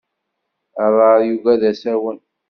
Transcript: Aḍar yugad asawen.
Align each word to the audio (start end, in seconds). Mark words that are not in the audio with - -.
Aḍar 0.85 1.19
yugad 1.29 1.61
asawen. 1.71 2.19